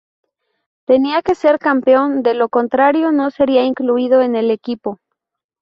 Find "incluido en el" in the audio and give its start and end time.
3.65-4.49